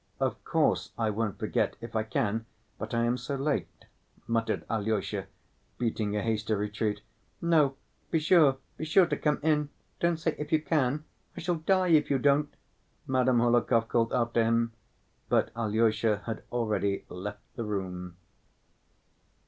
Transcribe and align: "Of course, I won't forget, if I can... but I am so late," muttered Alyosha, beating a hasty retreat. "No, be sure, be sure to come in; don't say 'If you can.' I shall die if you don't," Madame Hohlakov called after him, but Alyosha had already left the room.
"Of 0.19 0.43
course, 0.43 0.93
I 0.97 1.11
won't 1.11 1.37
forget, 1.37 1.75
if 1.79 1.95
I 1.95 2.01
can... 2.01 2.47
but 2.79 2.91
I 2.95 3.03
am 3.03 3.19
so 3.19 3.35
late," 3.35 3.67
muttered 4.25 4.65
Alyosha, 4.67 5.27
beating 5.77 6.15
a 6.15 6.23
hasty 6.23 6.55
retreat. 6.55 7.01
"No, 7.39 7.75
be 8.09 8.17
sure, 8.17 8.57
be 8.77 8.83
sure 8.85 9.05
to 9.05 9.15
come 9.15 9.39
in; 9.43 9.69
don't 9.99 10.17
say 10.17 10.35
'If 10.39 10.51
you 10.51 10.59
can.' 10.59 11.03
I 11.37 11.41
shall 11.41 11.53
die 11.57 11.89
if 11.89 12.09
you 12.09 12.17
don't," 12.17 12.51
Madame 13.05 13.37
Hohlakov 13.37 13.89
called 13.89 14.11
after 14.11 14.43
him, 14.43 14.71
but 15.29 15.51
Alyosha 15.55 16.23
had 16.25 16.41
already 16.51 17.05
left 17.07 17.43
the 17.55 17.63
room. 17.63 18.17